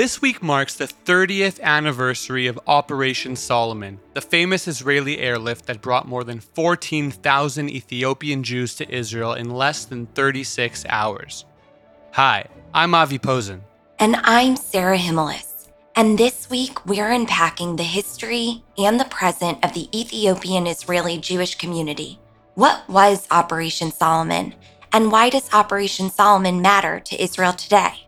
This 0.00 0.22
week 0.22 0.42
marks 0.42 0.76
the 0.76 0.86
30th 0.86 1.60
anniversary 1.60 2.46
of 2.46 2.58
Operation 2.66 3.36
Solomon, 3.36 4.00
the 4.14 4.22
famous 4.22 4.66
Israeli 4.66 5.18
airlift 5.18 5.66
that 5.66 5.82
brought 5.82 6.08
more 6.08 6.24
than 6.24 6.40
14,000 6.40 7.68
Ethiopian 7.68 8.42
Jews 8.42 8.74
to 8.76 8.90
Israel 8.90 9.34
in 9.34 9.50
less 9.50 9.84
than 9.84 10.06
36 10.06 10.86
hours. 10.88 11.44
Hi, 12.12 12.46
I'm 12.72 12.94
Avi 12.94 13.18
Posen. 13.18 13.60
And 13.98 14.16
I'm 14.24 14.56
Sarah 14.56 14.96
Himelis. 14.96 15.68
And 15.94 16.16
this 16.16 16.48
week, 16.48 16.86
we're 16.86 17.10
unpacking 17.10 17.76
the 17.76 17.82
history 17.82 18.64
and 18.78 18.98
the 18.98 19.04
present 19.04 19.62
of 19.62 19.74
the 19.74 19.86
Ethiopian 19.94 20.66
Israeli 20.66 21.18
Jewish 21.18 21.56
community. 21.56 22.18
What 22.54 22.88
was 22.88 23.26
Operation 23.30 23.92
Solomon? 23.92 24.54
And 24.92 25.12
why 25.12 25.28
does 25.28 25.52
Operation 25.52 26.08
Solomon 26.08 26.62
matter 26.62 27.00
to 27.00 27.22
Israel 27.22 27.52
today? 27.52 28.06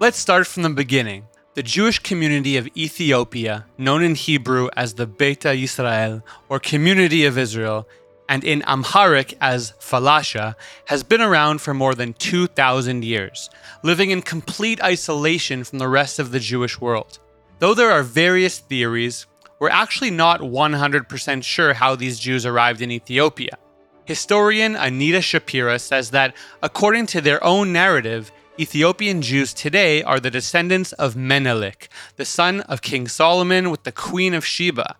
Let's 0.00 0.18
start 0.18 0.46
from 0.46 0.62
the 0.62 0.70
beginning. 0.70 1.26
The 1.52 1.62
Jewish 1.62 1.98
community 1.98 2.56
of 2.56 2.66
Ethiopia, 2.74 3.66
known 3.76 4.02
in 4.02 4.14
Hebrew 4.14 4.70
as 4.74 4.94
the 4.94 5.06
Beta 5.06 5.48
Yisrael, 5.48 6.22
or 6.48 6.58
Community 6.58 7.26
of 7.26 7.36
Israel, 7.36 7.86
and 8.26 8.42
in 8.42 8.62
Amharic 8.66 9.36
as 9.42 9.74
Falasha, 9.78 10.54
has 10.86 11.02
been 11.02 11.20
around 11.20 11.60
for 11.60 11.74
more 11.74 11.94
than 11.94 12.14
2,000 12.14 13.04
years, 13.04 13.50
living 13.82 14.10
in 14.10 14.22
complete 14.22 14.82
isolation 14.82 15.64
from 15.64 15.80
the 15.80 15.88
rest 15.88 16.18
of 16.18 16.30
the 16.30 16.40
Jewish 16.40 16.80
world. 16.80 17.18
Though 17.58 17.74
there 17.74 17.90
are 17.90 18.02
various 18.02 18.58
theories, 18.58 19.26
we're 19.58 19.68
actually 19.68 20.12
not 20.12 20.40
100% 20.40 21.44
sure 21.44 21.74
how 21.74 21.94
these 21.94 22.18
Jews 22.18 22.46
arrived 22.46 22.80
in 22.80 22.90
Ethiopia. 22.90 23.58
Historian 24.06 24.76
Anita 24.76 25.18
Shapira 25.18 25.78
says 25.78 26.10
that, 26.12 26.34
according 26.62 27.04
to 27.08 27.20
their 27.20 27.44
own 27.44 27.70
narrative, 27.70 28.32
Ethiopian 28.58 29.22
Jews 29.22 29.54
today 29.54 30.02
are 30.02 30.20
the 30.20 30.30
descendants 30.30 30.92
of 30.94 31.16
Menelik, 31.16 31.88
the 32.16 32.24
son 32.24 32.60
of 32.62 32.82
King 32.82 33.06
Solomon 33.06 33.70
with 33.70 33.84
the 33.84 33.92
Queen 33.92 34.34
of 34.34 34.44
Sheba, 34.44 34.96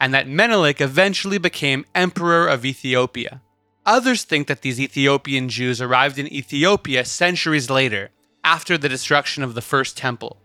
and 0.00 0.12
that 0.12 0.28
Menelik 0.28 0.80
eventually 0.80 1.38
became 1.38 1.86
Emperor 1.94 2.46
of 2.46 2.66
Ethiopia. 2.66 3.40
Others 3.86 4.24
think 4.24 4.48
that 4.48 4.62
these 4.62 4.80
Ethiopian 4.80 5.48
Jews 5.48 5.80
arrived 5.80 6.18
in 6.18 6.30
Ethiopia 6.32 7.04
centuries 7.04 7.70
later, 7.70 8.10
after 8.44 8.76
the 8.76 8.88
destruction 8.88 9.42
of 9.42 9.54
the 9.54 9.62
First 9.62 9.96
Temple. 9.96 10.36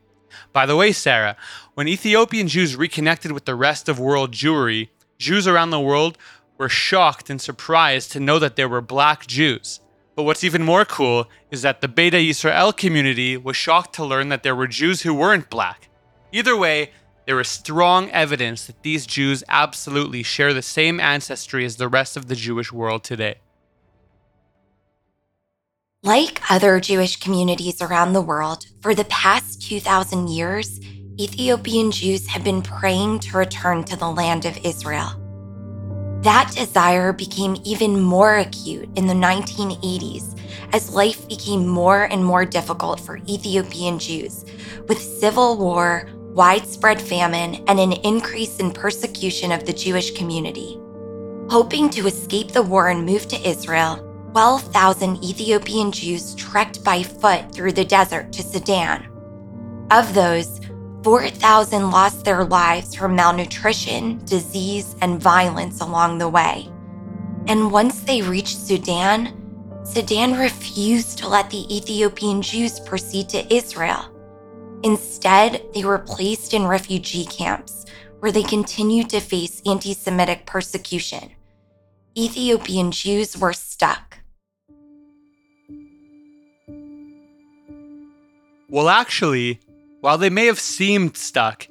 By 0.53 0.65
the 0.65 0.75
way, 0.75 0.91
Sarah, 0.91 1.35
when 1.73 1.87
Ethiopian 1.87 2.47
Jews 2.47 2.75
reconnected 2.75 3.31
with 3.31 3.45
the 3.45 3.55
rest 3.55 3.89
of 3.89 3.99
world 3.99 4.31
Jewry, 4.31 4.89
Jews 5.17 5.47
around 5.47 5.71
the 5.71 5.79
world 5.79 6.17
were 6.57 6.69
shocked 6.69 7.29
and 7.29 7.41
surprised 7.41 8.11
to 8.11 8.19
know 8.19 8.39
that 8.39 8.55
there 8.55 8.69
were 8.69 8.81
black 8.81 9.25
Jews. 9.27 9.79
But 10.15 10.23
what's 10.23 10.43
even 10.43 10.63
more 10.63 10.85
cool 10.85 11.27
is 11.49 11.63
that 11.63 11.81
the 11.81 11.87
Beta 11.87 12.17
Yisrael 12.17 12.75
community 12.75 13.35
was 13.35 13.57
shocked 13.57 13.95
to 13.95 14.05
learn 14.05 14.29
that 14.29 14.43
there 14.43 14.55
were 14.55 14.67
Jews 14.67 15.01
who 15.01 15.13
weren't 15.13 15.49
black. 15.49 15.89
Either 16.31 16.55
way, 16.55 16.91
there 17.25 17.39
is 17.39 17.47
strong 17.47 18.09
evidence 18.11 18.67
that 18.67 18.83
these 18.83 19.05
Jews 19.05 19.43
absolutely 19.47 20.23
share 20.23 20.53
the 20.53 20.61
same 20.61 20.99
ancestry 20.99 21.65
as 21.65 21.77
the 21.77 21.87
rest 21.87 22.17
of 22.17 22.27
the 22.27 22.35
Jewish 22.35 22.71
world 22.71 23.03
today. 23.03 23.35
Like 26.03 26.41
other 26.51 26.81
Jewish 26.81 27.15
communities 27.15 27.81
around 27.81 28.11
the 28.11 28.21
world, 28.21 28.65
for 28.81 28.93
the 28.93 29.05
past 29.05 29.61
2,000 29.61 30.27
years, 30.27 30.81
Ethiopian 31.17 31.91
Jews 31.91 32.27
have 32.27 32.43
been 32.43 32.61
praying 32.61 33.19
to 33.19 33.37
return 33.37 33.85
to 33.85 33.95
the 33.95 34.09
land 34.09 34.45
of 34.45 34.57
Israel. 34.65 35.22
That 36.23 36.53
desire 36.55 37.11
became 37.11 37.57
even 37.65 37.99
more 37.99 38.37
acute 38.37 38.87
in 38.95 39.07
the 39.07 39.13
1980s 39.13 40.39
as 40.71 40.89
life 40.89 41.27
became 41.27 41.67
more 41.67 42.05
and 42.05 42.23
more 42.23 42.45
difficult 42.45 43.01
for 43.01 43.17
Ethiopian 43.27 43.99
Jews, 43.99 44.45
with 44.87 44.99
civil 44.99 45.57
war, 45.57 46.09
widespread 46.33 47.01
famine, 47.01 47.61
and 47.67 47.77
an 47.77 47.91
increase 48.05 48.61
in 48.61 48.71
persecution 48.71 49.51
of 49.51 49.65
the 49.65 49.73
Jewish 49.73 50.11
community. 50.11 50.79
Hoping 51.49 51.89
to 51.89 52.07
escape 52.07 52.53
the 52.53 52.63
war 52.63 52.87
and 52.87 53.05
move 53.05 53.27
to 53.27 53.47
Israel, 53.47 53.97
12,000 54.31 55.21
Ethiopian 55.25 55.91
Jews 55.91 56.35
trekked 56.35 56.85
by 56.85 57.03
foot 57.03 57.53
through 57.53 57.73
the 57.73 57.83
desert 57.83 58.31
to 58.31 58.43
Sudan. 58.43 59.09
Of 59.91 60.13
those, 60.13 60.61
4,000 61.03 61.91
lost 61.91 62.23
their 62.23 62.45
lives 62.45 62.95
from 62.95 63.15
malnutrition, 63.15 64.23
disease, 64.23 64.95
and 65.01 65.21
violence 65.21 65.81
along 65.81 66.17
the 66.17 66.29
way. 66.29 66.69
And 67.47 67.71
once 67.71 67.99
they 68.01 68.21
reached 68.21 68.57
Sudan, 68.57 69.39
Sudan 69.83 70.39
refused 70.39 71.17
to 71.17 71.27
let 71.27 71.49
the 71.49 71.75
Ethiopian 71.75 72.41
Jews 72.41 72.79
proceed 72.79 73.27
to 73.29 73.53
Israel. 73.53 74.09
Instead, 74.83 75.61
they 75.73 75.83
were 75.83 75.99
placed 75.99 76.53
in 76.53 76.65
refugee 76.65 77.25
camps 77.25 77.85
where 78.19 78.31
they 78.31 78.43
continued 78.43 79.09
to 79.09 79.19
face 79.19 79.61
anti 79.65 79.93
Semitic 79.93 80.45
persecution. 80.45 81.31
Ethiopian 82.17 82.91
Jews 82.91 83.37
were 83.37 83.51
stuck. 83.51 84.19
Well, 88.69 88.87
actually, 88.87 89.59
while 90.03 90.17
they 90.17 90.29
may 90.29 90.47
have 90.47 90.59
seemed 90.59 91.15
stuck, 91.15 91.65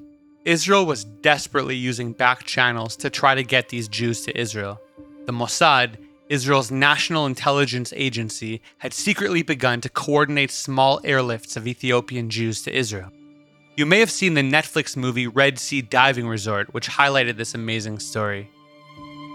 Israel 0.47 0.87
was 0.87 1.05
desperately 1.05 1.77
using 1.77 2.15
back 2.15 2.45
channels 2.45 2.97
to 2.97 3.11
try 3.11 3.35
to 3.35 3.45
get 3.45 3.69
these 3.69 3.89
Jews 3.89 4.23
to 4.23 4.41
Israel. 4.41 4.81
The 5.27 5.35
Mossad, 5.35 5.99
Israel's 6.31 6.71
national 6.71 7.27
intelligence 7.27 7.93
agency, 7.95 8.63
had 8.79 8.95
secretly 8.95 9.43
begun 9.43 9.83
to 9.83 9.91
coordinate 9.91 10.51
small 10.51 10.99
airlifts 11.03 11.59
of 11.59 11.67
Ethiopian 11.67 12.31
Jews 12.31 12.63
to 12.63 12.75
Israel. 12.75 13.11
You 13.77 13.85
may 13.85 14.01
have 14.01 14.11
seen 14.11 14.33
the 14.33 14.41
Netflix 14.41 14.97
movie 14.97 15.27
Red 15.27 15.59
Sea 15.59 15.83
Diving 15.83 16.27
Resort, 16.27 16.73
which 16.73 16.89
highlighted 16.89 17.37
this 17.37 17.53
amazing 17.53 17.99
story. 17.99 18.49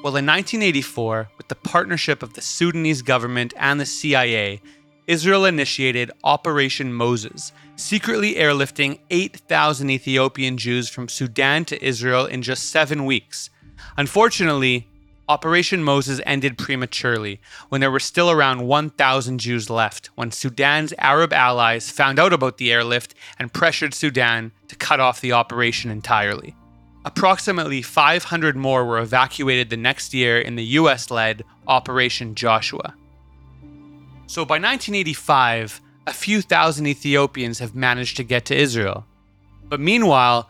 Well, 0.01 0.15
in 0.15 0.25
1984, 0.25 1.29
with 1.37 1.49
the 1.49 1.55
partnership 1.55 2.23
of 2.23 2.33
the 2.33 2.41
Sudanese 2.41 3.03
government 3.03 3.53
and 3.57 3.79
the 3.79 3.85
CIA, 3.85 4.59
Israel 5.07 5.45
initiated 5.45 6.11
Operation 6.25 6.93
Moses, 6.93 7.53
secretly 7.77 8.35
airlifting 8.35 8.99
8,000 9.09 9.89
Ethiopian 9.89 10.57
Jews 10.57 10.89
from 10.89 11.07
Sudan 11.07 11.63
to 11.65 11.81
Israel 11.83 12.25
in 12.25 12.41
just 12.41 12.69
seven 12.69 13.05
weeks. 13.05 13.49
Unfortunately, 13.95 14.85
Operation 15.29 15.81
Moses 15.81 16.19
ended 16.25 16.57
prematurely 16.57 17.39
when 17.69 17.79
there 17.79 17.91
were 17.91 18.01
still 18.01 18.29
around 18.29 18.67
1,000 18.67 19.39
Jews 19.39 19.69
left 19.69 20.07
when 20.15 20.31
Sudan's 20.31 20.93
Arab 20.97 21.31
allies 21.31 21.89
found 21.89 22.19
out 22.19 22.33
about 22.33 22.57
the 22.57 22.73
airlift 22.73 23.15
and 23.39 23.53
pressured 23.53 23.93
Sudan 23.93 24.51
to 24.67 24.75
cut 24.75 24.99
off 24.99 25.21
the 25.21 25.31
operation 25.31 25.89
entirely. 25.89 26.53
Approximately 27.05 27.81
500 27.81 28.57
more 28.57 28.83
were 28.83 28.99
evacuated 28.99 29.69
the 29.69 29.77
next 29.77 30.13
year 30.13 30.37
in 30.37 30.57
the 30.57 30.65
US 30.65 31.09
led 31.09 31.45
Operation 31.65 32.35
Joshua. 32.35 32.93
So 34.29 34.43
by 34.43 34.55
1985, 34.55 35.79
a 36.05 36.11
few 36.11 36.41
thousand 36.41 36.85
Ethiopians 36.85 37.59
have 37.59 37.73
managed 37.73 38.17
to 38.17 38.25
get 38.25 38.43
to 38.45 38.55
Israel. 38.55 39.05
But 39.63 39.79
meanwhile, 39.79 40.49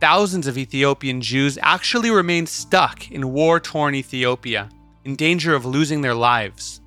thousands 0.00 0.48
of 0.48 0.58
Ethiopian 0.58 1.20
Jews 1.20 1.56
actually 1.62 2.10
remain 2.10 2.46
stuck 2.46 3.08
in 3.12 3.32
war 3.32 3.60
torn 3.60 3.94
Ethiopia, 3.94 4.68
in 5.04 5.14
danger 5.14 5.54
of 5.54 5.64
losing 5.64 6.00
their 6.00 6.16
lives. 6.16 6.80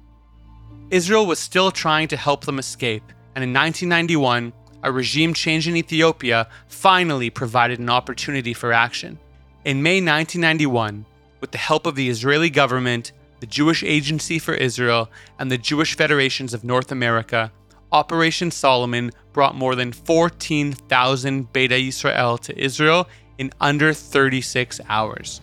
Israel 0.92 1.26
was 1.26 1.40
still 1.40 1.72
trying 1.72 2.10
to 2.10 2.18
help 2.18 2.44
them 2.44 2.60
escape, 2.60 3.14
and 3.34 3.42
in 3.42 3.54
1991, 3.54 4.52
a 4.84 4.92
regime 4.92 5.34
change 5.34 5.70
in 5.70 5.78
Ethiopia 5.78 6.50
finally 6.68 7.30
provided 7.30 7.80
an 7.80 7.90
opportunity 7.90 8.54
for 8.54 8.74
action. 8.74 9.18
In 9.64 9.82
May 9.82 10.02
1991, 10.02 11.06
with 11.40 11.52
the 11.52 11.58
help 11.58 11.88
of 11.88 11.96
the 11.96 12.10
Israeli 12.10 12.50
government, 12.50 13.14
the 13.40 13.46
Jewish 13.46 13.84
Agency 13.84 14.40
for 14.40 14.54
Israel, 14.54 15.10
and 15.40 15.52
the 15.52 15.58
Jewish 15.58 15.96
Federations 15.96 16.54
of 16.54 16.64
North 16.64 16.92
America, 16.92 17.52
Operation 17.92 18.52
Solomon 18.52 19.12
brought 19.34 19.56
more 19.56 19.76
than 19.76 19.92
14,000 19.92 21.54
Beta 21.54 21.76
Israel 21.76 22.38
to 22.40 22.58
Israel 22.58 23.08
in 23.38 23.52
under 23.62 23.94
36 23.94 24.82
hours. 24.90 25.42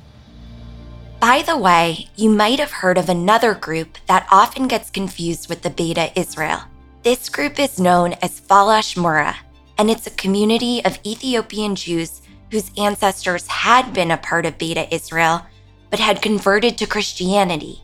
By 1.20 1.42
the 1.42 1.56
way, 1.56 2.08
you 2.16 2.30
might 2.30 2.58
have 2.58 2.72
heard 2.72 2.98
of 2.98 3.08
another 3.08 3.54
group 3.54 3.96
that 4.06 4.26
often 4.30 4.66
gets 4.66 4.90
confused 4.90 5.48
with 5.48 5.62
the 5.62 5.70
Beta 5.70 6.10
Israel. 6.18 6.62
This 7.04 7.28
group 7.28 7.58
is 7.58 7.78
known 7.78 8.14
as 8.22 8.40
Falash 8.40 8.96
Mura, 8.96 9.36
and 9.78 9.90
it's 9.90 10.06
a 10.06 10.10
community 10.10 10.84
of 10.84 10.98
Ethiopian 11.06 11.74
Jews 11.74 12.22
whose 12.50 12.70
ancestors 12.76 13.46
had 13.46 13.94
been 13.94 14.10
a 14.10 14.16
part 14.16 14.46
of 14.46 14.58
Beta 14.58 14.92
Israel 14.94 15.46
but 15.90 16.00
had 16.00 16.22
converted 16.22 16.76
to 16.78 16.86
Christianity, 16.86 17.82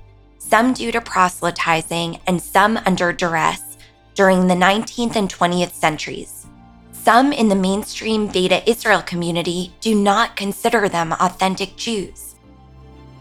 some 0.48 0.72
due 0.72 0.90
to 0.90 1.00
proselytizing 1.00 2.20
and 2.26 2.40
some 2.40 2.78
under 2.86 3.12
duress 3.12 3.76
during 4.14 4.48
the 4.48 4.54
19th 4.54 5.14
and 5.14 5.28
20th 5.28 5.72
centuries. 5.72 6.46
Some 6.92 7.32
in 7.32 7.48
the 7.48 7.54
mainstream 7.54 8.26
Beta 8.26 8.68
Israel 8.68 9.02
community 9.02 9.72
do 9.80 9.94
not 9.94 10.36
consider 10.36 10.88
them 10.88 11.12
authentic 11.12 11.76
Jews. 11.76 12.34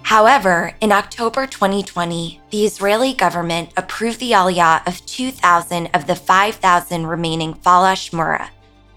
However, 0.03 0.73
in 0.79 0.93
October 0.93 1.45
2020, 1.45 2.39
the 2.49 2.65
Israeli 2.65 3.13
government 3.13 3.71
approved 3.75 4.19
the 4.21 4.31
aliyah 4.31 4.87
of 4.87 5.05
2,000 5.05 5.87
of 5.93 6.07
the 6.07 6.15
5,000 6.15 7.05
remaining 7.05 7.53
Falash 7.53 8.13
Mura, 8.13 8.49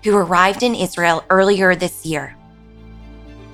who 0.05 0.17
arrived 0.17 0.63
in 0.63 0.77
Israel 0.77 1.25
earlier 1.29 1.75
this 1.75 2.07
year. 2.07 2.37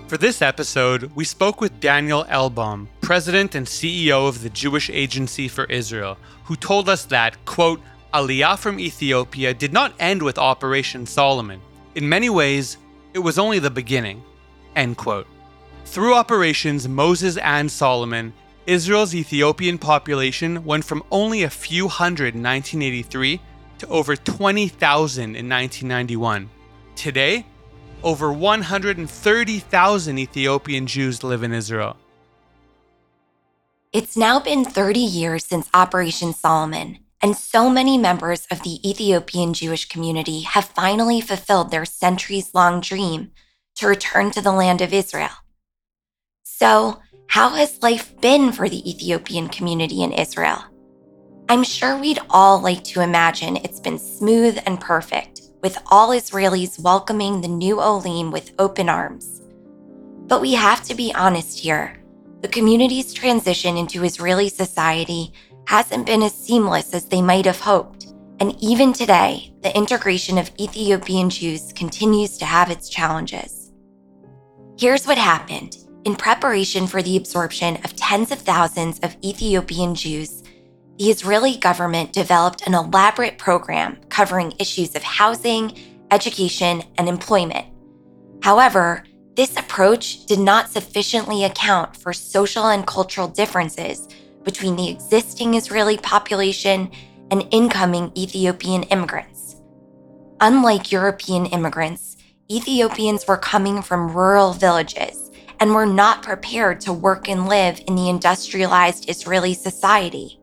For 0.06 0.16
this 0.16 0.40
episode, 0.40 1.10
we 1.16 1.24
spoke 1.24 1.60
with 1.60 1.80
Daniel 1.80 2.24
Elbaum, 2.26 2.86
president 3.00 3.56
and 3.56 3.66
CEO 3.66 4.28
of 4.28 4.40
the 4.40 4.50
Jewish 4.50 4.88
Agency 4.88 5.48
for 5.48 5.64
Israel, 5.64 6.16
who 6.44 6.54
told 6.54 6.88
us 6.88 7.04
that, 7.06 7.44
quote, 7.44 7.80
Aliyah 8.14 8.56
from 8.56 8.78
Ethiopia 8.78 9.52
did 9.52 9.72
not 9.72 9.94
end 9.98 10.22
with 10.22 10.38
Operation 10.38 11.06
Solomon. 11.06 11.60
In 11.96 12.08
many 12.08 12.30
ways, 12.30 12.78
it 13.14 13.18
was 13.18 13.36
only 13.36 13.58
the 13.58 13.68
beginning, 13.68 14.22
end 14.76 14.96
quote. 14.96 15.26
Through 15.86 16.14
operations 16.14 16.86
Moses 16.86 17.36
and 17.38 17.68
Solomon, 17.68 18.32
Israel's 18.64 19.12
Ethiopian 19.12 19.76
population 19.76 20.64
went 20.64 20.84
from 20.84 21.02
only 21.10 21.42
a 21.42 21.50
few 21.50 21.88
hundred 21.88 22.36
in 22.36 22.44
1983 22.44 23.40
to 23.78 23.88
over 23.88 24.14
20,000 24.14 25.24
in 25.24 25.48
1991. 25.48 26.48
Today, 26.94 27.44
over 28.06 28.32
130,000 28.32 30.18
Ethiopian 30.18 30.86
Jews 30.86 31.24
live 31.24 31.42
in 31.42 31.52
Israel. 31.52 31.96
It's 33.92 34.16
now 34.16 34.38
been 34.38 34.64
30 34.64 35.00
years 35.00 35.44
since 35.44 35.68
Operation 35.74 36.32
Solomon, 36.32 37.00
and 37.20 37.36
so 37.36 37.68
many 37.68 37.98
members 37.98 38.46
of 38.48 38.62
the 38.62 38.78
Ethiopian 38.88 39.54
Jewish 39.54 39.88
community 39.88 40.42
have 40.42 40.66
finally 40.66 41.20
fulfilled 41.20 41.72
their 41.72 41.84
centuries 41.84 42.54
long 42.54 42.80
dream 42.80 43.32
to 43.74 43.88
return 43.88 44.30
to 44.30 44.40
the 44.40 44.52
land 44.52 44.80
of 44.80 44.92
Israel. 44.92 45.42
So, 46.44 47.00
how 47.26 47.50
has 47.50 47.82
life 47.82 48.18
been 48.20 48.52
for 48.52 48.68
the 48.68 48.88
Ethiopian 48.88 49.48
community 49.48 50.04
in 50.04 50.12
Israel? 50.12 50.62
I'm 51.48 51.64
sure 51.64 51.98
we'd 51.98 52.20
all 52.30 52.60
like 52.60 52.84
to 52.84 53.00
imagine 53.00 53.56
it's 53.56 53.80
been 53.80 53.98
smooth 53.98 54.58
and 54.64 54.80
perfect 54.80 55.45
with 55.62 55.78
all 55.90 56.10
Israelis 56.10 56.78
welcoming 56.78 57.40
the 57.40 57.48
new 57.48 57.80
Olim 57.80 58.30
with 58.30 58.52
open 58.58 58.88
arms. 58.88 59.42
But 60.26 60.40
we 60.40 60.54
have 60.54 60.82
to 60.84 60.94
be 60.94 61.14
honest 61.14 61.58
here. 61.58 61.96
The 62.42 62.48
community's 62.48 63.12
transition 63.12 63.76
into 63.76 64.04
Israeli 64.04 64.48
society 64.48 65.32
hasn't 65.66 66.06
been 66.06 66.22
as 66.22 66.34
seamless 66.34 66.94
as 66.94 67.06
they 67.06 67.22
might 67.22 67.46
have 67.46 67.60
hoped. 67.60 68.06
And 68.38 68.54
even 68.62 68.92
today, 68.92 69.54
the 69.62 69.74
integration 69.76 70.38
of 70.38 70.50
Ethiopian 70.60 71.30
Jews 71.30 71.72
continues 71.72 72.36
to 72.38 72.44
have 72.44 72.70
its 72.70 72.88
challenges. 72.88 73.72
Here's 74.78 75.06
what 75.06 75.18
happened. 75.18 75.78
In 76.04 76.14
preparation 76.14 76.86
for 76.86 77.02
the 77.02 77.16
absorption 77.16 77.76
of 77.82 77.96
tens 77.96 78.30
of 78.30 78.38
thousands 78.38 79.00
of 79.00 79.16
Ethiopian 79.24 79.94
Jews, 79.94 80.44
the 80.98 81.10
Israeli 81.10 81.56
government 81.58 82.12
developed 82.12 82.66
an 82.66 82.74
elaborate 82.74 83.38
program 83.38 83.98
covering 84.08 84.54
issues 84.58 84.94
of 84.94 85.02
housing, 85.02 85.76
education, 86.10 86.82
and 86.96 87.08
employment. 87.08 87.66
However, 88.42 89.04
this 89.34 89.56
approach 89.56 90.24
did 90.24 90.38
not 90.38 90.70
sufficiently 90.70 91.44
account 91.44 91.96
for 91.96 92.14
social 92.14 92.68
and 92.68 92.86
cultural 92.86 93.28
differences 93.28 94.08
between 94.44 94.76
the 94.76 94.88
existing 94.88 95.54
Israeli 95.54 95.98
population 95.98 96.90
and 97.30 97.46
incoming 97.50 98.12
Ethiopian 98.16 98.84
immigrants. 98.84 99.56
Unlike 100.40 100.92
European 100.92 101.46
immigrants, 101.46 102.16
Ethiopians 102.50 103.26
were 103.26 103.36
coming 103.36 103.82
from 103.82 104.14
rural 104.14 104.52
villages 104.52 105.30
and 105.60 105.74
were 105.74 105.86
not 105.86 106.22
prepared 106.22 106.80
to 106.82 106.92
work 106.92 107.28
and 107.28 107.48
live 107.48 107.80
in 107.88 107.96
the 107.96 108.08
industrialized 108.08 109.10
Israeli 109.10 109.52
society. 109.52 110.35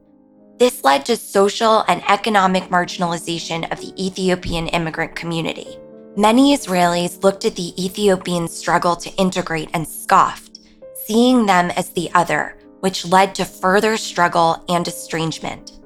This 0.63 0.81
led 0.81 1.06
to 1.07 1.18
social 1.18 1.83
and 1.89 2.01
economic 2.07 2.69
marginalization 2.69 3.69
of 3.69 3.81
the 3.81 3.92
Ethiopian 4.01 4.69
immigrant 4.69 5.13
community. 5.13 5.77
Many 6.15 6.56
Israelis 6.56 7.21
looked 7.21 7.44
at 7.44 7.57
the 7.57 7.74
Ethiopian 7.77 8.48
struggle 8.48 8.95
to 8.95 9.10
integrate 9.15 9.69
and 9.74 9.86
scoffed, 9.86 10.60
seeing 11.06 11.48
them 11.48 11.69
as 11.71 11.89
the 11.89 12.10
other, 12.13 12.57
which 12.80 13.06
led 13.06 13.36
to 13.36 13.44
further 13.44 13.98
struggle 13.98 14.63
and 14.69 14.88
estrangement. 14.88 15.81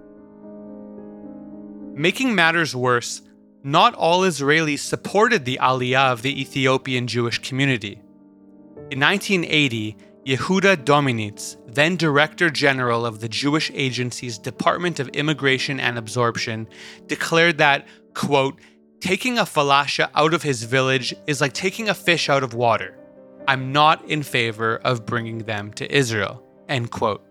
Making 1.95 2.35
matters 2.35 2.75
worse, 2.75 3.23
not 3.63 3.95
all 3.95 4.21
Israelis 4.21 4.81
supported 4.81 5.43
the 5.43 5.57
Aliyah 5.59 6.11
of 6.11 6.21
the 6.21 6.39
Ethiopian 6.39 7.07
Jewish 7.07 7.39
community. 7.39 7.99
In 8.91 8.99
1980, 8.99 9.97
Yehuda 10.27 10.83
Dominitz, 10.83 11.55
then 11.67 11.95
Director 11.95 12.49
General 12.49 13.05
of 13.05 13.21
the 13.21 13.29
Jewish 13.29 13.71
Agency's 13.73 14.37
Department 14.37 14.99
of 14.99 15.07
Immigration 15.09 15.79
and 15.79 15.97
Absorption, 15.97 16.67
declared 17.05 17.59
that, 17.59 17.87
quote, 18.13 18.59
taking 18.99 19.37
a 19.37 19.43
falasha 19.43 20.09
out 20.13 20.33
of 20.33 20.43
his 20.43 20.63
village 20.63 21.15
is 21.27 21.39
like 21.39 21.53
taking 21.53 21.87
a 21.87 21.93
fish 21.93 22.27
out 22.27 22.43
of 22.43 22.53
water. 22.53 22.97
I'm 23.47 23.71
not 23.71 24.03
in 24.09 24.21
favor 24.21 24.81
of 24.83 25.05
bringing 25.05 25.37
them 25.37 25.71
to 25.75 25.89
Israel, 25.89 26.43
end 26.67 26.91
quote. 26.91 27.23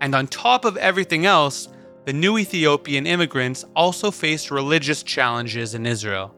And 0.00 0.14
on 0.14 0.26
top 0.26 0.64
of 0.64 0.78
everything 0.78 1.26
else, 1.26 1.68
the 2.06 2.14
new 2.14 2.38
Ethiopian 2.38 3.06
immigrants 3.06 3.66
also 3.76 4.10
faced 4.10 4.50
religious 4.50 5.02
challenges 5.02 5.74
in 5.74 5.84
Israel. 5.84 6.34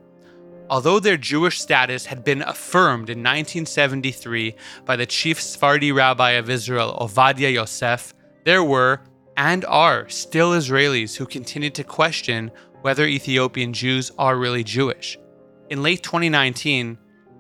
Although 0.70 1.00
their 1.00 1.16
Jewish 1.16 1.60
status 1.60 2.06
had 2.06 2.24
been 2.24 2.42
affirmed 2.42 3.08
in 3.08 3.18
1973 3.18 4.54
by 4.84 4.96
the 4.96 5.06
chief 5.06 5.40
Sephardi 5.40 5.92
rabbi 5.92 6.32
of 6.32 6.50
Israel, 6.50 6.98
Ovadia 7.00 7.52
Yosef, 7.52 8.12
there 8.44 8.62
were, 8.62 9.00
and 9.36 9.64
are, 9.64 10.08
still 10.08 10.52
Israelis 10.52 11.16
who 11.16 11.24
continue 11.24 11.70
to 11.70 11.84
question 11.84 12.50
whether 12.82 13.06
Ethiopian 13.06 13.72
Jews 13.72 14.12
are 14.18 14.36
really 14.36 14.62
Jewish. 14.62 15.18
In 15.70 15.82
late 15.82 16.02
2019, 16.02 16.98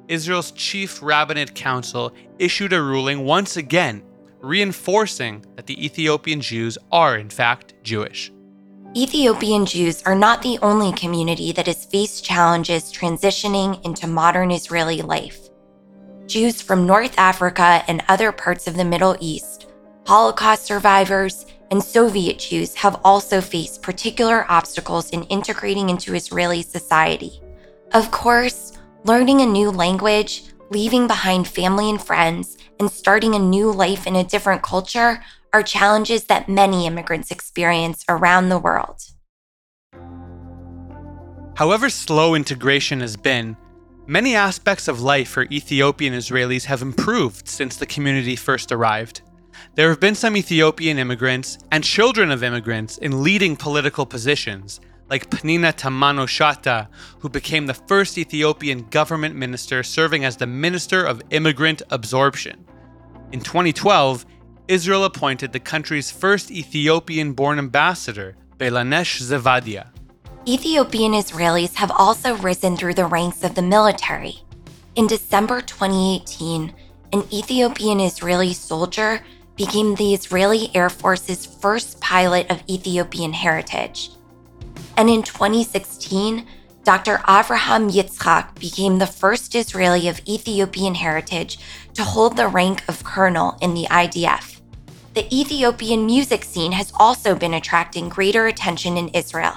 Israel's 0.08 0.52
Chief 0.52 1.02
Rabbinate 1.02 1.54
Council 1.54 2.12
issued 2.38 2.72
a 2.72 2.82
ruling 2.82 3.24
once 3.24 3.56
again 3.56 4.02
reinforcing 4.40 5.44
that 5.56 5.66
the 5.66 5.84
Ethiopian 5.84 6.40
Jews 6.40 6.78
are, 6.92 7.18
in 7.18 7.28
fact, 7.28 7.74
Jewish. 7.82 8.32
Ethiopian 8.98 9.64
Jews 9.64 10.02
are 10.02 10.16
not 10.16 10.42
the 10.42 10.58
only 10.60 10.90
community 10.90 11.52
that 11.52 11.68
has 11.68 11.84
faced 11.84 12.24
challenges 12.24 12.92
transitioning 12.92 13.80
into 13.84 14.08
modern 14.08 14.50
Israeli 14.50 15.02
life. 15.02 15.38
Jews 16.26 16.60
from 16.60 16.84
North 16.84 17.16
Africa 17.16 17.84
and 17.86 18.02
other 18.08 18.32
parts 18.32 18.66
of 18.66 18.76
the 18.76 18.84
Middle 18.84 19.16
East, 19.20 19.70
Holocaust 20.04 20.64
survivors, 20.64 21.46
and 21.70 21.80
Soviet 21.80 22.40
Jews 22.40 22.74
have 22.74 23.00
also 23.04 23.40
faced 23.40 23.82
particular 23.82 24.44
obstacles 24.48 25.10
in 25.10 25.22
integrating 25.24 25.90
into 25.90 26.16
Israeli 26.16 26.62
society. 26.62 27.40
Of 27.92 28.10
course, 28.10 28.72
learning 29.04 29.42
a 29.42 29.46
new 29.46 29.70
language, 29.70 30.42
leaving 30.70 31.06
behind 31.06 31.46
family 31.46 31.88
and 31.88 32.02
friends, 32.02 32.58
and 32.80 32.90
starting 32.90 33.36
a 33.36 33.38
new 33.38 33.70
life 33.70 34.08
in 34.08 34.16
a 34.16 34.24
different 34.24 34.62
culture 34.62 35.22
are 35.52 35.62
challenges 35.62 36.24
that 36.24 36.48
many 36.48 36.86
immigrants 36.86 37.30
experience 37.30 38.04
around 38.08 38.48
the 38.48 38.58
world. 38.58 39.00
However 41.56 41.90
slow 41.90 42.34
integration 42.34 43.00
has 43.00 43.16
been, 43.16 43.56
many 44.06 44.36
aspects 44.36 44.86
of 44.86 45.00
life 45.00 45.28
for 45.28 45.42
Ethiopian 45.44 46.14
Israelis 46.14 46.64
have 46.66 46.82
improved 46.82 47.48
since 47.48 47.76
the 47.76 47.86
community 47.86 48.36
first 48.36 48.70
arrived. 48.70 49.22
There 49.74 49.88
have 49.88 50.00
been 50.00 50.14
some 50.14 50.36
Ethiopian 50.36 50.98
immigrants 50.98 51.58
and 51.72 51.82
children 51.82 52.30
of 52.30 52.42
immigrants 52.44 52.98
in 52.98 53.24
leading 53.24 53.56
political 53.56 54.06
positions, 54.06 54.80
like 55.10 55.30
Pnina 55.30 55.72
Tamano 55.72 56.26
Shata, 56.26 56.88
who 57.18 57.28
became 57.28 57.66
the 57.66 57.74
first 57.74 58.18
Ethiopian 58.18 58.86
government 58.90 59.34
minister 59.34 59.82
serving 59.82 60.24
as 60.24 60.36
the 60.36 60.46
Minister 60.46 61.04
of 61.04 61.22
Immigrant 61.30 61.82
Absorption. 61.90 62.64
In 63.32 63.40
2012, 63.40 64.26
Israel 64.68 65.04
appointed 65.04 65.54
the 65.54 65.60
country's 65.60 66.10
first 66.10 66.50
Ethiopian 66.50 67.32
born 67.32 67.58
ambassador, 67.58 68.36
Belanesh 68.58 69.18
Zevadia. 69.22 69.86
Ethiopian 70.46 71.12
Israelis 71.12 71.74
have 71.76 71.90
also 71.90 72.36
risen 72.36 72.76
through 72.76 72.92
the 72.92 73.06
ranks 73.06 73.42
of 73.42 73.54
the 73.54 73.62
military. 73.62 74.40
In 74.94 75.06
December 75.06 75.62
2018, 75.62 76.74
an 77.14 77.24
Ethiopian 77.32 77.98
Israeli 77.98 78.52
soldier 78.52 79.24
became 79.56 79.94
the 79.94 80.12
Israeli 80.12 80.70
Air 80.74 80.90
Force's 80.90 81.46
first 81.46 81.98
pilot 82.02 82.50
of 82.50 82.62
Ethiopian 82.68 83.32
heritage. 83.32 84.10
And 84.98 85.08
in 85.08 85.22
2016, 85.22 86.46
Dr. 86.84 87.16
Avraham 87.26 87.90
Yitzhak 87.90 88.54
became 88.60 88.98
the 88.98 89.06
first 89.06 89.54
Israeli 89.54 90.08
of 90.08 90.20
Ethiopian 90.28 90.94
heritage 90.94 91.58
to 91.94 92.04
hold 92.04 92.36
the 92.36 92.48
rank 92.48 92.86
of 92.86 93.02
colonel 93.02 93.56
in 93.62 93.72
the 93.72 93.86
IDF 93.90 94.57
the 95.18 95.36
Ethiopian 95.36 96.06
music 96.06 96.44
scene 96.44 96.70
has 96.70 96.92
also 96.94 97.34
been 97.34 97.54
attracting 97.54 98.08
greater 98.08 98.46
attention 98.46 98.96
in 98.96 99.08
Israel. 99.08 99.54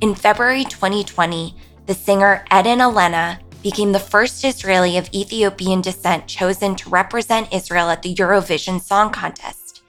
In 0.00 0.14
February 0.14 0.64
2020, 0.64 1.54
the 1.84 1.92
singer 1.92 2.42
Eden 2.50 2.78
Alena 2.78 3.38
became 3.62 3.92
the 3.92 3.98
first 3.98 4.42
Israeli 4.42 4.96
of 4.96 5.10
Ethiopian 5.12 5.82
descent 5.82 6.26
chosen 6.26 6.74
to 6.76 6.88
represent 6.88 7.52
Israel 7.52 7.90
at 7.90 8.00
the 8.00 8.14
Eurovision 8.14 8.80
Song 8.80 9.12
Contest. 9.12 9.82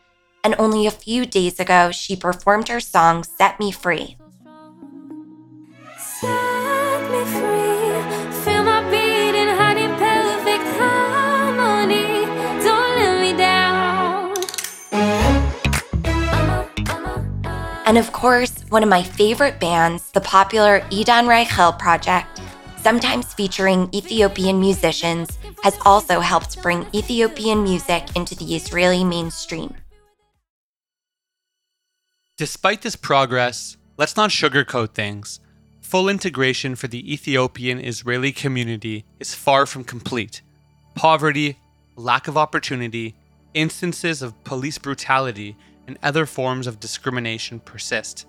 And 0.44 0.56
only 0.60 0.88
a 0.88 0.92
few 0.92 1.26
days 1.26 1.58
ago, 1.58 1.90
she 1.92 2.18
performed 2.18 2.68
her 2.68 2.82
song 2.82 3.24
Set 3.24 3.62
Me 3.62 3.72
Free. 3.72 3.88
Set 3.88 4.08
me 4.08 4.12
free 4.12 4.27
And 17.88 17.98
of 17.98 18.12
course, 18.12 18.66
one 18.68 18.84
of 18.84 18.90
my 18.90 19.02
favorite 19.02 19.62
bands, 19.62 20.12
the 20.12 20.20
popular 20.20 20.82
Idan 20.92 21.26
Reichel 21.26 21.80
Project, 21.80 22.42
sometimes 22.82 23.34
featuring 23.34 23.90
Ethiopian 23.96 24.60
musicians, 24.60 25.40
has 25.64 25.78
also 25.86 26.20
helped 26.20 26.62
bring 26.62 26.86
Ethiopian 26.94 27.64
music 27.64 28.04
into 28.14 28.36
the 28.36 28.58
Israeli 28.58 29.06
mainstream. 29.06 29.74
Despite 32.38 32.82
this 32.82 32.98
progress, 32.98 33.78
let's 33.96 34.18
not 34.18 34.32
sugarcoat 34.32 34.94
things. 34.94 35.40
Full 35.80 36.10
integration 36.10 36.76
for 36.76 36.90
the 36.90 37.14
Ethiopian 37.14 37.80
Israeli 37.80 38.34
community 38.34 39.06
is 39.22 39.34
far 39.34 39.66
from 39.66 39.86
complete. 39.86 40.42
Poverty, 40.96 41.58
lack 41.96 42.28
of 42.28 42.36
opportunity, 42.36 43.16
instances 43.54 44.22
of 44.22 44.44
police 44.44 44.78
brutality, 44.78 45.56
and 45.88 45.98
other 46.04 46.26
forms 46.26 46.68
of 46.68 46.80
discrimination 46.80 47.60
persist. 47.60 48.28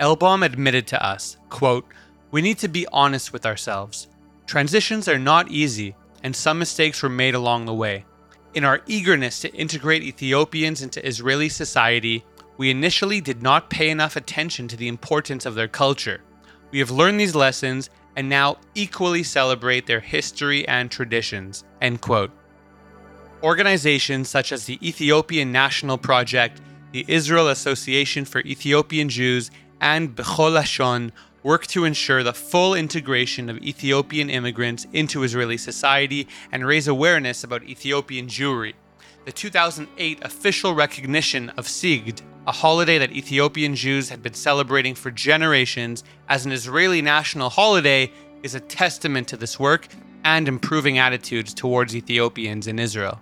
Elbaum 0.00 0.44
admitted 0.44 0.86
to 0.88 1.04
us, 1.04 1.36
quote, 1.48 1.86
We 2.30 2.42
need 2.42 2.58
to 2.58 2.68
be 2.68 2.86
honest 2.92 3.32
with 3.32 3.46
ourselves. 3.46 4.08
Transitions 4.46 5.08
are 5.08 5.18
not 5.18 5.50
easy, 5.50 5.94
and 6.22 6.34
some 6.34 6.58
mistakes 6.58 7.02
were 7.02 7.08
made 7.08 7.34
along 7.34 7.66
the 7.66 7.74
way. 7.74 8.04
In 8.54 8.64
our 8.64 8.80
eagerness 8.86 9.40
to 9.40 9.54
integrate 9.54 10.02
Ethiopians 10.02 10.82
into 10.82 11.06
Israeli 11.06 11.48
society, 11.48 12.24
we 12.56 12.70
initially 12.70 13.20
did 13.20 13.42
not 13.42 13.70
pay 13.70 13.90
enough 13.90 14.16
attention 14.16 14.66
to 14.68 14.76
the 14.76 14.88
importance 14.88 15.44
of 15.44 15.54
their 15.54 15.68
culture. 15.68 16.22
We 16.70 16.78
have 16.78 16.90
learned 16.90 17.20
these 17.20 17.34
lessons 17.34 17.90
and 18.16 18.28
now 18.28 18.56
equally 18.74 19.22
celebrate 19.22 19.86
their 19.86 20.00
history 20.00 20.66
and 20.66 20.90
traditions. 20.90 21.64
End 21.82 22.00
quote. 22.00 22.30
Organizations 23.42 24.30
such 24.30 24.52
as 24.52 24.64
the 24.64 24.78
Ethiopian 24.86 25.52
National 25.52 25.98
Project, 25.98 26.60
the 26.92 27.04
Israel 27.08 27.48
Association 27.48 28.24
for 28.24 28.40
Ethiopian 28.40 29.08
Jews, 29.08 29.50
and 29.80 30.14
Bechol 30.16 30.52
Lashon 30.52 31.12
work 31.42 31.66
to 31.68 31.84
ensure 31.84 32.22
the 32.22 32.32
full 32.32 32.74
integration 32.74 33.48
of 33.48 33.58
Ethiopian 33.58 34.28
immigrants 34.30 34.86
into 34.92 35.22
Israeli 35.22 35.56
society 35.56 36.26
and 36.50 36.66
raise 36.66 36.88
awareness 36.88 37.44
about 37.44 37.62
Ethiopian 37.62 38.26
Jewry. 38.26 38.74
The 39.26 39.32
2008 39.32 40.24
official 40.24 40.74
recognition 40.74 41.50
of 41.50 41.68
Sigd, 41.68 42.22
a 42.46 42.52
holiday 42.52 42.98
that 42.98 43.12
Ethiopian 43.12 43.74
Jews 43.74 44.08
had 44.08 44.22
been 44.22 44.34
celebrating 44.34 44.94
for 44.94 45.10
generations 45.10 46.04
as 46.28 46.46
an 46.46 46.52
Israeli 46.52 47.02
national 47.02 47.50
holiday, 47.50 48.10
is 48.42 48.54
a 48.54 48.60
testament 48.60 49.28
to 49.28 49.36
this 49.36 49.58
work 49.58 49.88
and 50.24 50.48
improving 50.48 50.98
attitudes 50.98 51.54
towards 51.54 51.94
Ethiopians 51.94 52.66
in 52.66 52.78
Israel. 52.78 53.20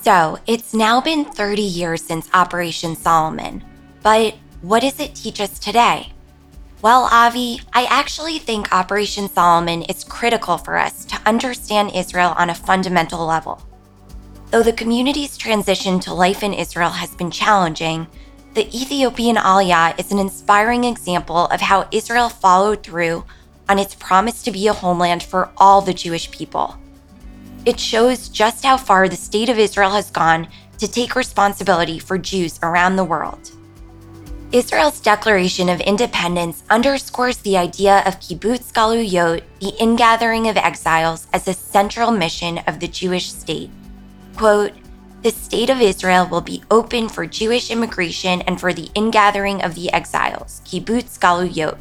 So, 0.00 0.38
it's 0.46 0.74
now 0.74 1.00
been 1.00 1.24
30 1.24 1.60
years 1.60 2.02
since 2.02 2.30
Operation 2.32 2.94
Solomon, 2.94 3.64
but 4.02 4.36
what 4.62 4.80
does 4.80 5.00
it 5.00 5.14
teach 5.14 5.40
us 5.40 5.58
today? 5.58 6.12
Well, 6.80 7.08
Avi, 7.10 7.60
I 7.72 7.84
actually 7.86 8.38
think 8.38 8.72
Operation 8.72 9.28
Solomon 9.28 9.82
is 9.82 10.04
critical 10.04 10.56
for 10.56 10.78
us 10.78 11.04
to 11.06 11.20
understand 11.26 11.90
Israel 11.94 12.34
on 12.38 12.50
a 12.50 12.54
fundamental 12.54 13.26
level. 13.26 13.60
Though 14.50 14.62
the 14.62 14.72
community's 14.72 15.36
transition 15.36 15.98
to 16.00 16.14
life 16.14 16.44
in 16.44 16.54
Israel 16.54 16.90
has 16.90 17.14
been 17.16 17.32
challenging, 17.32 18.06
the 18.54 18.68
Ethiopian 18.68 19.36
Aliyah 19.36 19.98
is 19.98 20.12
an 20.12 20.20
inspiring 20.20 20.84
example 20.84 21.46
of 21.46 21.60
how 21.60 21.88
Israel 21.90 22.28
followed 22.28 22.84
through 22.84 23.24
on 23.68 23.78
its 23.78 23.96
promise 23.96 24.42
to 24.44 24.52
be 24.52 24.68
a 24.68 24.72
homeland 24.72 25.22
for 25.22 25.50
all 25.56 25.82
the 25.82 25.92
Jewish 25.92 26.30
people. 26.30 26.78
It 27.68 27.78
shows 27.78 28.30
just 28.30 28.64
how 28.64 28.78
far 28.78 29.10
the 29.10 29.16
state 29.16 29.50
of 29.50 29.58
Israel 29.58 29.90
has 29.90 30.10
gone 30.10 30.48
to 30.78 30.88
take 30.88 31.14
responsibility 31.14 31.98
for 31.98 32.16
Jews 32.16 32.58
around 32.62 32.96
the 32.96 33.04
world. 33.04 33.50
Israel's 34.52 35.00
Declaration 35.00 35.68
of 35.68 35.78
Independence 35.82 36.62
underscores 36.70 37.36
the 37.36 37.58
idea 37.58 37.98
of 38.06 38.20
kibbutz 38.20 38.72
galuyot, 38.72 39.42
the 39.60 39.74
ingathering 39.78 40.48
of 40.48 40.56
exiles, 40.56 41.26
as 41.34 41.46
a 41.46 41.52
central 41.52 42.10
mission 42.10 42.56
of 42.66 42.80
the 42.80 42.88
Jewish 42.88 43.30
state. 43.30 43.68
Quote, 44.38 44.72
the 45.22 45.30
state 45.30 45.68
of 45.68 45.82
Israel 45.82 46.26
will 46.26 46.40
be 46.40 46.62
open 46.70 47.06
for 47.06 47.26
Jewish 47.26 47.70
immigration 47.70 48.40
and 48.46 48.58
for 48.58 48.72
the 48.72 48.88
ingathering 48.94 49.60
of 49.62 49.74
the 49.74 49.92
exiles, 49.92 50.62
kibbutz 50.64 51.18
galuyot. 51.18 51.76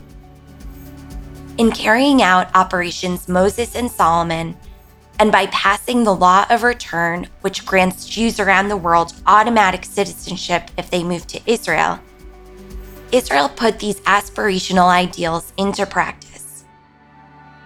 In 1.58 1.72
carrying 1.72 2.22
out 2.22 2.54
operations 2.54 3.30
Moses 3.30 3.74
and 3.74 3.90
Solomon, 3.90 4.58
and 5.20 5.32
by 5.32 5.48
passing 5.48 6.04
the 6.04 6.14
law 6.14 6.46
of 6.50 6.64
return, 6.64 7.28
which 7.42 7.66
grants 7.66 8.08
Jews 8.08 8.40
around 8.40 8.70
the 8.70 8.78
world 8.78 9.14
automatic 9.26 9.84
citizenship 9.86 10.70
if 10.78 10.90
they 10.90 11.04
move 11.04 11.26
to 11.28 11.42
Israel, 11.46 12.00
Israel 13.12 13.50
put 13.50 13.80
these 13.80 14.00
aspirational 14.02 14.90
ideals 14.90 15.54
into 15.58 15.86
practice. 15.86 16.66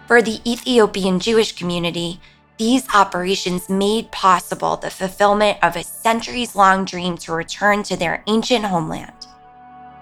For 0.08 0.22
the 0.22 0.40
Ethiopian 0.46 1.20
Jewish 1.20 1.54
community, 1.54 2.20
these 2.58 2.88
operations 2.94 3.70
made 3.70 4.12
possible 4.12 4.78
the 4.78 4.92
fulfillment 4.92 5.58
of 5.64 5.76
a 5.76 5.84
centuries 5.84 6.56
long 6.56 6.86
dream 6.86 7.18
to 7.20 7.34
return 7.34 7.82
to 7.84 7.98
their 7.98 8.24
ancient 8.28 8.66
homeland. 8.66 9.14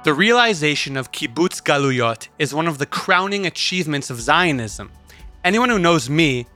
The 0.04 0.14
realization 0.14 0.98
of 0.98 1.12
kibbutz 1.12 1.62
galuyot 1.62 2.28
is 2.38 2.54
one 2.54 2.68
of 2.68 2.78
the 2.78 2.86
crowning 2.86 3.46
achievements 3.46 4.10
of 4.10 4.20
Zionism. 4.20 4.92
Anyone 5.44 5.70
who 5.70 5.80
knows 5.80 6.10
me 6.10 6.48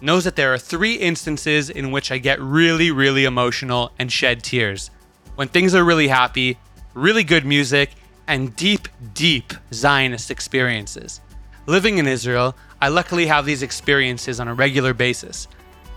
knows 0.00 0.24
that 0.24 0.36
there 0.36 0.52
are 0.52 0.58
three 0.58 0.94
instances 0.94 1.70
in 1.70 1.90
which 1.90 2.10
I 2.10 2.18
get 2.18 2.40
really, 2.40 2.90
really 2.90 3.24
emotional 3.24 3.92
and 3.98 4.10
shed 4.10 4.42
tears. 4.42 4.90
When 5.34 5.48
things 5.48 5.74
are 5.74 5.84
really 5.84 6.08
happy, 6.08 6.58
really 6.94 7.24
good 7.24 7.44
music, 7.44 7.90
and 8.26 8.54
deep, 8.54 8.88
deep 9.14 9.54
Zionist 9.72 10.30
experiences. 10.30 11.20
Living 11.66 11.98
in 11.98 12.06
Israel, 12.06 12.54
I 12.80 12.88
luckily 12.88 13.26
have 13.26 13.44
these 13.44 13.62
experiences 13.62 14.40
on 14.40 14.48
a 14.48 14.54
regular 14.54 14.94
basis. 14.94 15.48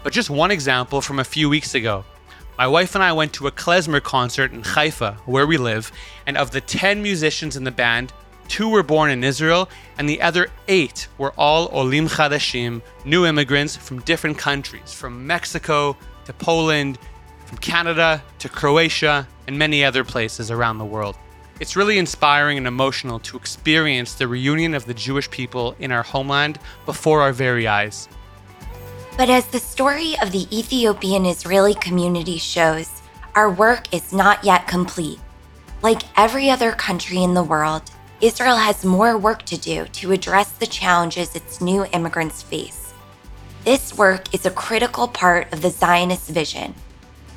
But 0.03 0.13
just 0.13 0.29
one 0.29 0.51
example 0.51 1.01
from 1.01 1.19
a 1.19 1.24
few 1.24 1.48
weeks 1.48 1.75
ago. 1.75 2.03
My 2.57 2.67
wife 2.67 2.93
and 2.95 3.03
I 3.03 3.13
went 3.13 3.33
to 3.33 3.48
a 3.48 3.51
klezmer 3.51 4.01
concert 4.01 4.51
in 4.51 4.63
Haifa, 4.63 5.17
where 5.25 5.48
we 5.48 5.57
live, 5.57 5.91
and 6.27 6.38
of 6.38 6.51
the 6.51 6.62
10 6.62 7.01
musicians 7.01 7.55
in 7.55 7.63
the 7.63 7.72
band, 7.72 8.13
two 8.53 8.69
were 8.69 8.83
born 8.83 9.10
in 9.10 9.24
Israel, 9.24 9.67
and 9.98 10.07
the 10.07 10.22
other 10.22 10.48
eight 10.67 11.07
were 11.17 11.33
all 11.39 11.69
Olim 11.74 12.07
Chadashim, 12.07 12.83
new 13.03 13.25
immigrants 13.25 13.75
from 13.75 14.00
different 14.01 14.38
countries, 14.38 14.93
from 14.93 15.25
Mexico 15.25 15.98
to 16.25 16.33
Poland, 16.33 17.00
from 17.48 17.57
Canada 17.57 18.22
to 18.38 18.50
Croatia, 18.50 19.27
and 19.48 19.57
many 19.57 19.83
other 19.83 20.03
places 20.03 20.51
around 20.51 20.77
the 20.77 20.86
world. 20.86 21.15
It's 21.60 21.75
really 21.75 21.98
inspiring 21.98 22.60
and 22.60 22.67
emotional 22.67 23.17
to 23.22 23.38
experience 23.38 24.13
the 24.13 24.27
reunion 24.27 24.75
of 24.75 24.86
the 24.86 24.93
Jewish 24.93 25.31
people 25.31 25.75
in 25.79 25.91
our 25.91 26.03
homeland 26.03 26.60
before 26.86 27.22
our 27.22 27.33
very 27.33 27.65
eyes. 27.67 28.07
But 29.17 29.31
as 29.31 29.48
the 29.48 29.60
story 29.60 30.13
of 30.22 30.31
the 30.31 30.45
Ethiopian 30.55 31.25
Israeli 31.25 31.74
community 31.74 32.38
shows, 32.38 33.01
our 33.33 33.50
work 33.50 33.91
is 33.91 34.13
not 34.13 34.43
yet 34.43 34.67
complete. 34.67 35.19
Like 35.81 36.03
every 36.15 36.51
other 36.51 36.72
country 36.72 37.24
in 37.24 37.33
the 37.33 37.43
world, 37.43 37.89
Israel 38.24 38.56
has 38.56 38.86
more 38.86 39.18
work 39.18 39.44
to 39.44 39.58
do 39.58 39.84
to 39.88 40.13
address 40.13 40.50
the 40.53 40.65
challenges 40.65 41.36
its 41.36 41.60
new 41.60 41.86
immigrants 41.88 42.42
face. 42.42 42.94
This 43.65 43.98
work 43.98 44.34
is 44.34 44.46
a 44.46 44.50
critical 44.50 45.10
part 45.10 45.51
of 45.51 45.62
the 45.62 45.70
Zionist 45.70 46.30
vision. 46.30 46.74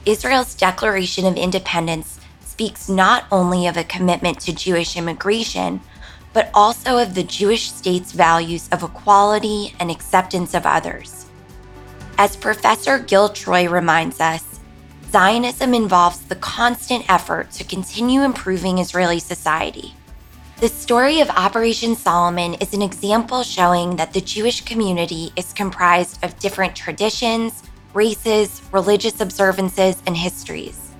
Israel's 0.04 0.54
Declaration 0.54 1.26
of 1.26 1.36
Independence 1.36 2.20
speaks 2.40 2.88
not 2.88 3.24
only 3.32 3.66
of 3.66 3.76
a 3.76 3.82
commitment 3.82 4.38
to 4.42 4.54
Jewish 4.54 4.96
immigration, 4.96 5.80
but 6.32 6.50
also 6.54 6.98
of 6.98 7.16
the 7.16 7.24
Jewish 7.24 7.68
state's 7.72 8.12
values 8.12 8.68
of 8.70 8.84
equality 8.84 9.74
and 9.80 9.90
acceptance 9.90 10.54
of 10.54 10.66
others. 10.66 11.26
As 12.16 12.36
Professor 12.36 13.00
Gil 13.00 13.30
Troy 13.30 13.68
reminds 13.68 14.20
us, 14.20 14.60
Zionism 15.10 15.74
involves 15.74 16.20
the 16.20 16.36
constant 16.36 17.10
effort 17.10 17.50
to 17.50 17.64
continue 17.64 18.22
improving 18.22 18.78
Israeli 18.78 19.18
society. 19.18 19.92
The 20.58 20.68
story 20.70 21.20
of 21.20 21.28
Operation 21.28 21.94
Solomon 21.94 22.54
is 22.54 22.72
an 22.72 22.80
example 22.80 23.42
showing 23.42 23.96
that 23.96 24.14
the 24.14 24.22
Jewish 24.22 24.62
community 24.62 25.30
is 25.36 25.52
comprised 25.52 26.24
of 26.24 26.38
different 26.38 26.74
traditions, 26.74 27.62
races, 27.92 28.62
religious 28.72 29.20
observances, 29.20 30.02
and 30.06 30.16
histories. 30.16 30.92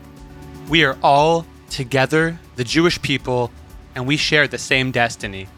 We 0.69 0.85
are 0.85 0.99
all 1.03 1.47
together, 1.71 2.39
the 2.57 2.65
Jewish 2.65 3.01
people, 3.01 3.51
and 3.95 4.07
we 4.07 4.19
share 4.19 4.47
the 4.47 4.59
same 4.59 4.91
destiny. 4.91 5.49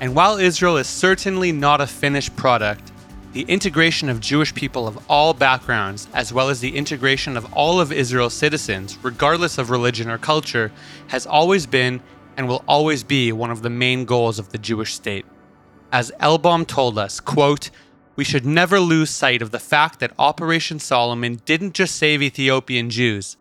And 0.00 0.14
while 0.14 0.38
Israel 0.38 0.76
is 0.76 0.86
certainly 0.86 1.50
not 1.50 1.80
a 1.80 1.86
finished 1.88 2.36
product, 2.36 2.92
the 3.32 3.42
integration 3.48 4.08
of 4.08 4.20
Jewish 4.20 4.54
people 4.54 4.86
of 4.86 5.04
all 5.10 5.34
backgrounds, 5.34 6.06
as 6.14 6.32
well 6.32 6.48
as 6.48 6.60
the 6.60 6.76
integration 6.76 7.36
of 7.36 7.52
all 7.52 7.80
of 7.80 7.90
Israel's 7.90 8.34
citizens, 8.34 8.96
regardless 9.02 9.58
of 9.58 9.70
religion 9.70 10.08
or 10.08 10.18
culture, 10.18 10.70
has 11.08 11.26
always 11.26 11.66
been 11.66 12.00
and 12.36 12.48
will 12.48 12.64
always 12.66 13.04
be 13.04 13.32
one 13.32 13.50
of 13.50 13.62
the 13.62 13.70
main 13.70 14.04
goals 14.04 14.38
of 14.38 14.50
the 14.50 14.58
Jewish 14.58 14.94
state. 14.94 15.26
As 15.90 16.10
Elbaum 16.20 16.66
told 16.66 16.98
us, 16.98 17.20
quote, 17.20 17.70
we 18.16 18.24
should 18.24 18.44
never 18.44 18.78
lose 18.80 19.10
sight 19.10 19.42
of 19.42 19.50
the 19.50 19.58
fact 19.58 20.00
that 20.00 20.12
Operation 20.18 20.78
Solomon 20.78 21.40
didn't 21.44 21.74
just 21.74 21.96
save 21.96 22.22
Ethiopian 22.22 22.90
Jews, 22.90 23.36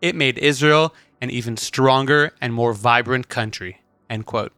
it 0.00 0.14
made 0.14 0.38
Israel 0.38 0.94
an 1.20 1.30
even 1.30 1.56
stronger 1.56 2.34
and 2.40 2.52
more 2.52 2.72
vibrant 2.72 3.28
country. 3.28 3.80
End 4.10 4.26
quote. 4.26 4.52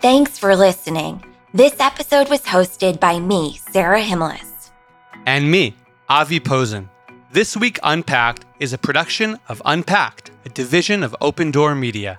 Thanks 0.00 0.38
for 0.38 0.56
listening. 0.56 1.22
This 1.52 1.78
episode 1.80 2.30
was 2.30 2.42
hosted 2.42 3.00
by 3.00 3.18
me, 3.18 3.58
Sarah 3.70 4.00
Himlis. 4.00 4.70
And 5.26 5.50
me, 5.50 5.74
Avi 6.08 6.40
Posen. 6.40 6.88
This 7.32 7.56
Week 7.56 7.78
Unpacked 7.84 8.44
is 8.58 8.72
a 8.72 8.78
production 8.78 9.38
of 9.48 9.62
Unpacked, 9.64 10.32
a 10.44 10.48
division 10.48 11.04
of 11.04 11.14
Open 11.20 11.52
Door 11.52 11.76
Media. 11.76 12.18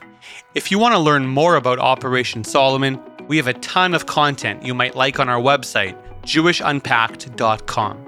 If 0.56 0.72
you 0.72 0.80
want 0.80 0.96
to 0.96 1.00
learn 1.00 1.28
more 1.28 1.58
about 1.58 1.80
Operation 1.80 2.46
Solomon, 2.46 2.98
we 3.28 3.36
have 3.36 3.48
a 3.48 3.54
ton 3.56 3.94
of 3.94 4.06
content 4.06 4.64
you 4.64 4.74
might 4.74 4.96
like 4.96 5.20
on 5.20 5.28
our 5.28 5.42
website, 5.42 5.98
jewishunpacked.com. 6.22 8.06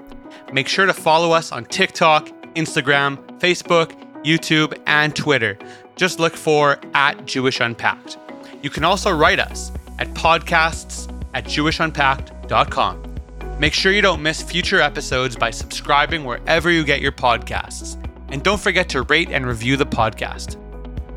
Make 0.54 0.66
sure 0.66 0.86
to 0.86 0.94
follow 0.94 1.32
us 1.32 1.52
on 1.52 1.66
TikTok, 1.66 2.28
Instagram, 2.54 3.18
Facebook, 3.38 3.92
YouTube, 4.24 4.74
and 4.86 5.14
Twitter. 5.14 5.58
Just 5.96 6.18
look 6.18 6.34
for 6.34 6.80
at 6.94 7.26
Jewish 7.26 7.60
Unpacked. 7.60 8.16
You 8.62 8.70
can 8.70 8.82
also 8.82 9.10
write 9.14 9.40
us 9.40 9.72
at 9.98 10.08
podcasts 10.14 11.12
at 11.34 11.44
jewishunpacked.com. 11.44 13.13
Make 13.58 13.72
sure 13.72 13.92
you 13.92 14.02
don't 14.02 14.20
miss 14.20 14.42
future 14.42 14.80
episodes 14.80 15.36
by 15.36 15.52
subscribing 15.52 16.24
wherever 16.24 16.72
you 16.72 16.82
get 16.82 17.00
your 17.00 17.12
podcasts. 17.12 17.96
And 18.30 18.42
don't 18.42 18.60
forget 18.60 18.88
to 18.90 19.02
rate 19.02 19.30
and 19.30 19.46
review 19.46 19.76
the 19.76 19.86
podcast. 19.86 20.60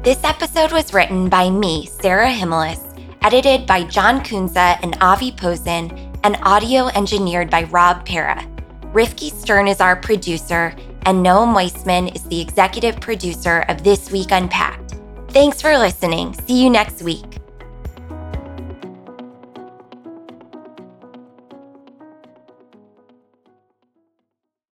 This 0.04 0.24
episode 0.24 0.72
was 0.72 0.94
written 0.94 1.30
by 1.30 1.50
me, 1.50 1.88
Sarah 1.88 2.32
Himmelis, 2.32 2.84
edited 3.24 3.66
by 3.66 3.86
John 3.86 4.22
Kunza 4.22 4.78
and 4.84 4.96
Avi 5.02 5.32
Posen, 5.32 5.90
and 6.24 6.38
audio 6.44 6.90
engineered 6.90 7.50
by 7.50 7.64
Rob 7.64 8.06
Para. 8.06 8.46
Rifki 8.94 9.32
Stern 9.32 9.68
is 9.68 9.82
our 9.82 9.96
producer, 9.96 10.76
and 11.08 11.26
Noam 11.26 11.56
Weissman 11.56 12.10
is 12.10 12.22
the 12.24 12.40
executive 12.40 13.00
producer 13.00 13.66
of 13.68 13.84
This 13.84 14.12
Week 14.12 14.30
Unpacked. 14.30 14.96
Thanks 15.30 15.60
for 15.60 15.76
listening. 15.76 16.36
See 16.46 16.64
you 16.64 16.70
next 16.70 17.02
week. 17.02 17.40